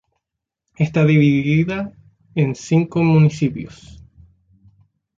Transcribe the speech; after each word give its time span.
Está 0.77 1.05
dividida 1.05 1.93
en 2.33 2.55
cinco 2.55 3.03
municipios. 3.03 4.01